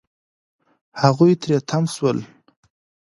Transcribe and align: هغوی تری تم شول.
هغوی 1.01 1.33
تری 1.41 1.57
تم 1.69 1.83
شول. 1.93 2.17